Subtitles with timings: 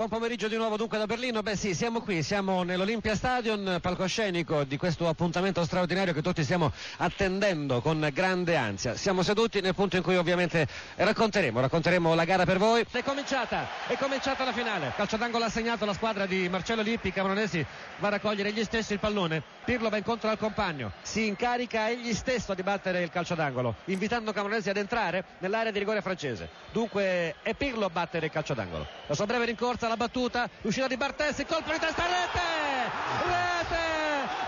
[0.00, 4.64] Buon pomeriggio di nuovo dunque da Berlino, beh sì, siamo qui, siamo nell'Olympia Stadion, palcoscenico
[4.64, 8.94] di questo appuntamento straordinario che tutti stiamo attendendo con grande ansia.
[8.94, 12.86] Siamo seduti nel punto in cui ovviamente racconteremo, racconteremo la gara per voi.
[12.90, 17.12] È cominciata, è cominciata la finale, calcio d'angolo ha segnato la squadra di Marcello Lippi,
[17.12, 17.62] Camoranesi
[17.98, 22.14] va a raccogliere egli stesso il pallone, Pirlo va incontro al compagno, si incarica egli
[22.14, 26.48] stesso di battere il calcio d'angolo, invitando Camoranesi ad entrare nell'area di rigore francese.
[26.72, 28.86] Dunque è Pirlo a battere il calcio d'angolo.
[29.06, 32.46] La sua breve rincorsa la battuta, uscita di Bartessi, colpo di testa, rete!
[33.26, 33.88] Rete!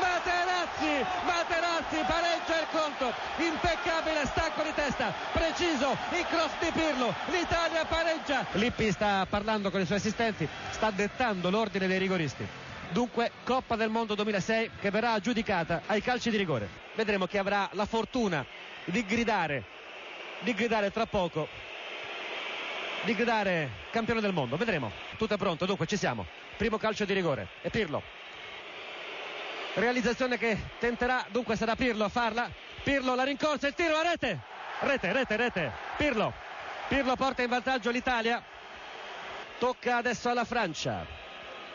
[0.00, 1.06] Materazzi!
[1.24, 8.46] Materazzi pareggia il conto, impeccabile stacco di testa, preciso il cross di Pirlo, l'Italia pareggia.
[8.52, 12.44] Lippi sta parlando con i suoi assistenti, sta dettando l'ordine dei rigoristi.
[12.90, 16.68] Dunque Coppa del Mondo 2006 che verrà aggiudicata ai calci di rigore.
[16.96, 18.44] Vedremo chi avrà la fortuna
[18.86, 19.62] di gridare,
[20.40, 21.67] di gridare tra poco
[23.02, 24.56] di gridare campione del mondo.
[24.56, 24.90] Vedremo.
[25.16, 26.26] Tutto è pronto, dunque ci siamo.
[26.56, 27.48] Primo calcio di rigore.
[27.62, 28.02] E Pirlo.
[29.74, 32.50] Realizzazione che tenterà, dunque sarà Pirlo a farla.
[32.82, 34.40] Pirlo la rincorsa, il tiro, la rete.
[34.80, 35.72] Rete, rete, rete.
[35.96, 36.32] Pirlo.
[36.88, 38.42] Pirlo porta in vantaggio l'Italia.
[39.58, 41.04] Tocca adesso alla Francia.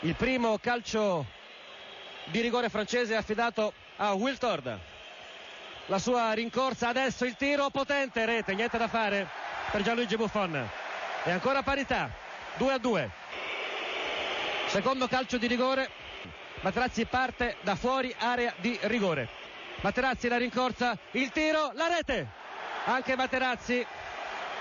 [0.00, 1.26] Il primo calcio
[2.24, 4.78] di rigore francese affidato a Wiltord.
[5.86, 9.28] La sua rincorsa adesso, il tiro potente, rete, niente da fare
[9.70, 10.81] per Gianluigi Buffon
[11.24, 12.10] e ancora parità.
[12.56, 13.10] 2 a 2
[14.72, 15.90] secondo calcio di rigore.
[16.62, 19.28] Materazzi parte da fuori area di rigore.
[19.82, 22.26] Materazzi la rincorsa il tiro la rete.
[22.86, 23.84] Anche Materazzi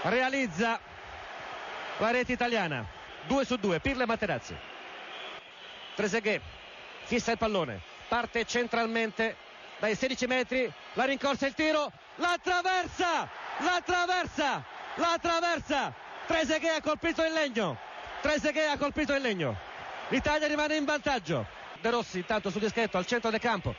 [0.04, 0.80] realizza
[1.98, 2.86] la rete italiana.
[3.28, 4.56] 2 su 2 Pirlo e Materazzi
[5.96, 6.42] Trezeguet
[7.04, 7.80] fissa il pallone.
[8.08, 9.36] Parte centralmente
[9.80, 10.74] dai 16 metri.
[10.94, 11.92] La rincorsa il tiro.
[12.16, 13.30] La traversa!
[13.60, 14.64] La traversa!
[14.96, 17.78] La traversa Trezeguet ha colpito il legno.
[18.22, 19.54] Trezeguet ha colpito il legno.
[20.08, 21.46] l'Italia rimane in vantaggio.
[21.82, 23.76] De Rossi intanto su dischetto al centro del campo.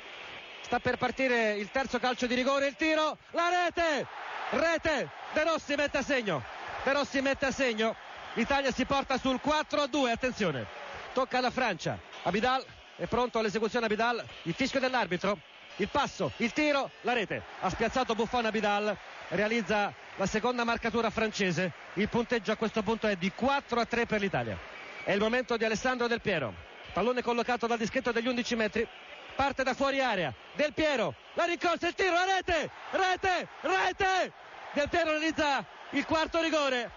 [0.61, 3.17] Sta per partire il terzo calcio di rigore il tiro.
[3.31, 4.06] La rete!
[4.50, 5.09] Rete!
[5.32, 6.44] De Rossi mette a segno.
[6.84, 7.97] De Rossi mette a segno.
[8.34, 10.66] l'Italia si porta sul 4 a 2 attenzione.
[11.15, 11.99] Tocca alla Francia.
[12.25, 12.62] Abidal
[12.97, 14.22] è pronto all'esecuzione Abidal.
[14.43, 15.38] Il fischio dell'arbitro.
[15.76, 17.43] Il passo, il tiro, la rete.
[17.60, 18.94] Ha spiazzato Buffon Abidal.
[19.28, 21.73] Realizza la seconda marcatura francese.
[21.95, 24.59] Il punteggio a questo punto è di 4 a 3 per l'Italia.
[25.05, 26.53] È il momento di Alessandro Del Piero.
[26.93, 28.87] Pallone collocato dal dischetto degli 11 metri.
[29.34, 30.33] Parte da fuori area.
[30.55, 31.15] Del Piero.
[31.34, 32.71] La rincorsa, il tiro, la rete!
[32.91, 33.49] Rete!
[33.62, 34.33] Rete!
[34.73, 36.91] Del Piero realizza il quarto rigore.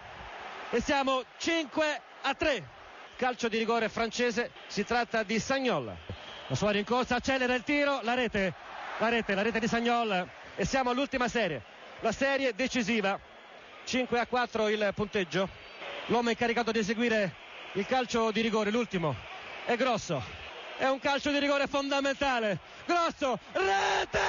[0.72, 2.70] E siamo 5 a 3.
[3.16, 4.52] Calcio di rigore francese.
[4.68, 5.96] Si tratta di Sagnol.
[6.48, 8.02] La sua rincorsa accelera il tiro.
[8.04, 8.54] La rete.
[8.98, 10.28] La rete, la rete di Sagnol.
[10.58, 13.20] E siamo all'ultima serie la serie decisiva.
[13.86, 15.48] 5 a 4 il punteggio.
[16.08, 17.34] L'uomo incaricato di eseguire
[17.74, 19.16] il calcio di rigore l'ultimo.
[19.66, 20.22] È grosso.
[20.78, 22.60] È un calcio di rigore fondamentale.
[22.86, 23.40] Grosso.
[23.54, 24.20] Rete!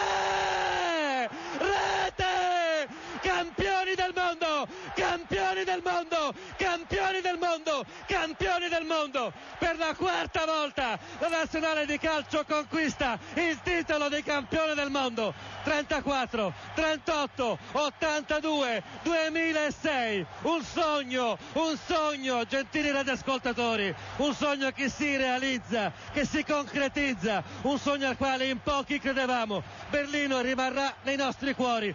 [1.59, 2.89] Rete
[3.21, 9.33] campioni del mondo campioni del mondo campioni del mondo campioni del mondo.
[9.59, 15.35] Per la quarta volta la nazionale di calcio conquista il titolo di campione del mondo.
[15.65, 23.95] 34 38 82 2006 un sogno un sogno gentili radioascoltatori.
[24.17, 27.43] Un sogno che si realizza che si concretizza.
[27.63, 29.63] Un sogno al quale in pochi credevamo.
[29.91, 31.95] Berlino rimarrà nei nostri cuori